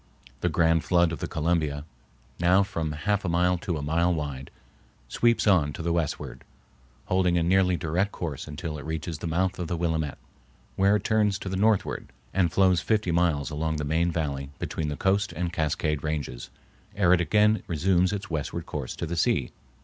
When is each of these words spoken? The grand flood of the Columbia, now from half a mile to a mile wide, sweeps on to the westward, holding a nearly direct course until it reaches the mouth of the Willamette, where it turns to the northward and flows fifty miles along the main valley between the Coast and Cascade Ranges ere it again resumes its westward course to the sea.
The 0.39 0.49
grand 0.49 0.83
flood 0.83 1.11
of 1.11 1.19
the 1.19 1.27
Columbia, 1.27 1.85
now 2.39 2.63
from 2.63 2.91
half 2.93 3.23
a 3.23 3.29
mile 3.29 3.59
to 3.59 3.77
a 3.77 3.83
mile 3.83 4.11
wide, 4.11 4.49
sweeps 5.07 5.45
on 5.45 5.73
to 5.73 5.83
the 5.83 5.93
westward, 5.93 6.43
holding 7.05 7.37
a 7.37 7.43
nearly 7.43 7.77
direct 7.77 8.11
course 8.11 8.47
until 8.47 8.79
it 8.79 8.83
reaches 8.83 9.19
the 9.19 9.27
mouth 9.27 9.59
of 9.59 9.67
the 9.67 9.77
Willamette, 9.77 10.17
where 10.75 10.95
it 10.95 11.03
turns 11.03 11.37
to 11.37 11.49
the 11.49 11.55
northward 11.55 12.11
and 12.33 12.51
flows 12.51 12.81
fifty 12.81 13.11
miles 13.11 13.51
along 13.51 13.75
the 13.75 13.83
main 13.85 14.11
valley 14.11 14.49
between 14.57 14.87
the 14.87 14.97
Coast 14.97 15.33
and 15.33 15.53
Cascade 15.53 16.01
Ranges 16.03 16.49
ere 16.95 17.13
it 17.13 17.21
again 17.21 17.61
resumes 17.67 18.11
its 18.11 18.27
westward 18.27 18.65
course 18.65 18.95
to 18.95 19.05
the 19.05 19.15
sea. 19.15 19.51